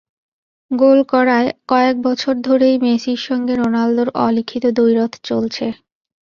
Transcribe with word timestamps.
গোল 0.71 0.99
করায় 1.11 1.49
কয়েক 1.67 1.95
বছর 2.03 2.33
ধরেই 2.41 2.75
মেসির 2.85 3.19
সঙ্গে 3.27 3.53
রোনালদোর 3.55 4.09
অলিখিত 4.19 4.63
দ্বৈরথ 4.77 5.13
চলছে। 5.23 5.65